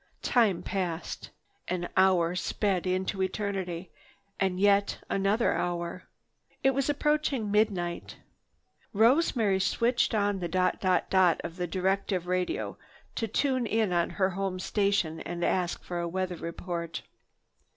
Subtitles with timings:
[0.23, 1.29] Time passed.
[1.67, 3.91] An hour sped into eternity,
[4.39, 6.07] and yet another hour.
[6.63, 8.17] It was approaching midnight.
[8.93, 12.79] Rosemary switched on the dot dot dot of the directive radio
[13.13, 17.03] to tune in on her home station and ask for a weather report.